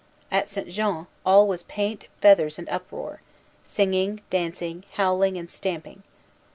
At 0.31 0.49
St. 0.49 0.67
Jean 0.67 1.05
all 1.23 1.47
was 1.47 1.61
paint, 1.61 2.07
feathers, 2.21 2.57
and 2.57 2.67
uproar, 2.69 3.21
singing, 3.63 4.21
dancing, 4.31 4.83
howling, 4.93 5.37
and 5.37 5.47
stamping. 5.47 6.01